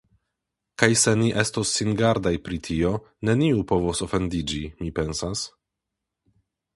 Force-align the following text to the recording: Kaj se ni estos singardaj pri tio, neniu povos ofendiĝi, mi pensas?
Kaj 0.83 0.87
se 1.01 1.11
ni 1.21 1.27
estos 1.41 1.73
singardaj 1.79 2.31
pri 2.47 2.57
tio, 2.67 2.93
neniu 3.29 3.61
povos 3.73 4.01
ofendiĝi, 4.07 4.63
mi 4.81 4.89
pensas? 5.01 5.45